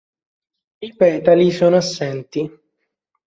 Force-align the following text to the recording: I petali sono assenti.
I 0.79 0.95
petali 0.97 1.51
sono 1.51 1.75
assenti. 1.75 2.49